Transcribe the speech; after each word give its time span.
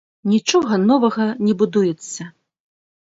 Нічога 0.33 0.79
новага 0.91 1.27
не 1.49 1.53
будуецца. 1.63 2.21